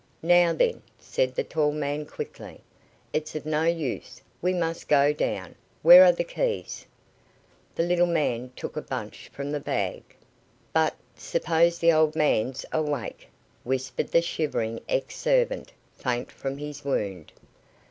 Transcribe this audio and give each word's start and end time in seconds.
"Now 0.23 0.51
then," 0.51 0.81
said 0.97 1.35
the 1.35 1.43
tall 1.43 1.71
man, 1.71 2.07
quickly, 2.07 2.61
"it's 3.13 3.35
of 3.35 3.45
no 3.45 3.65
use; 3.65 4.19
we 4.41 4.51
must 4.51 4.87
go 4.87 5.13
down. 5.13 5.53
Where 5.83 6.03
are 6.03 6.11
the 6.11 6.23
keys?" 6.23 6.87
The 7.75 7.83
little 7.83 8.07
man 8.07 8.49
took 8.55 8.75
a 8.75 8.81
bunch 8.81 9.29
from 9.31 9.51
the 9.51 9.59
bag. 9.59 10.01
"But, 10.73 10.95
suppose 11.15 11.77
the 11.77 11.93
old 11.93 12.15
man's 12.15 12.65
awake?" 12.71 13.29
whispered 13.63 14.07
the 14.07 14.23
shivering 14.23 14.79
ex 14.89 15.17
servant, 15.17 15.71
faint 15.95 16.31
from 16.31 16.57
his 16.57 16.83
wound. 16.83 17.31